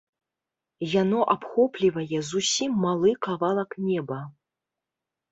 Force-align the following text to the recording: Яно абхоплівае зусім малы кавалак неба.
Яно 1.01 1.19
абхоплівае 1.33 2.19
зусім 2.29 2.71
малы 2.85 3.11
кавалак 3.27 3.77
неба. 3.91 4.19